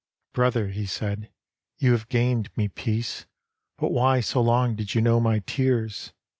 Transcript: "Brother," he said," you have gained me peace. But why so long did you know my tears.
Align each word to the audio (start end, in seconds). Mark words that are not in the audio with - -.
"Brother," 0.33 0.69
he 0.69 0.87
said," 0.87 1.29
you 1.77 1.91
have 1.91 2.09
gained 2.09 2.49
me 2.57 2.69
peace. 2.69 3.27
But 3.77 3.91
why 3.91 4.19
so 4.19 4.41
long 4.41 4.75
did 4.75 4.95
you 4.95 5.01
know 5.01 5.19
my 5.19 5.43
tears. 5.45 6.11